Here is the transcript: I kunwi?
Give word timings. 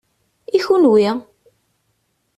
I 0.57 0.59
kunwi? 0.65 1.05